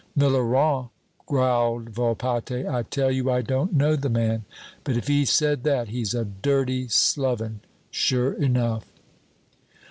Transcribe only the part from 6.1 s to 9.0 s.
a dirty sloven, sure enough!"